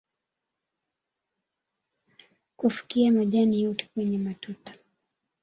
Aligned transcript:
kufukia 2.57 3.11
majni 3.11 3.61
yote 3.61 3.89
kwenye 3.93 4.17
matuta 4.17 4.73